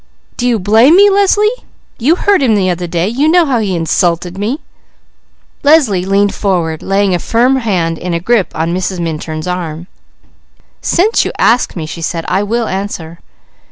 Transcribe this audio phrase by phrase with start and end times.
[0.37, 1.51] _Do you blame me Leslie?
[1.99, 3.07] You heard him the other day!
[3.07, 4.59] You know how he insulted me!"
[5.61, 8.99] Leslie leaned forward, laying a firm hand in a grip on Mrs.
[8.99, 9.85] Minturn's arm.
[10.81, 13.19] "Since you ask me," she said, "I will answer.